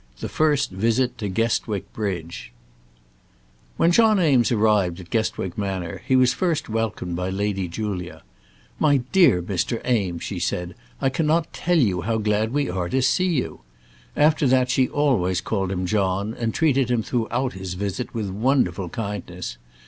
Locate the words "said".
10.39-10.73